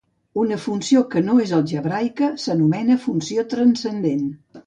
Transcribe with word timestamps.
Una 0.43 0.55
funció 0.61 1.01
que 1.11 1.21
no 1.25 1.35
és 1.43 1.53
algebraica 1.57 2.31
s'anomena 2.45 2.99
funció 3.05 3.47
transcendent. 3.55 4.27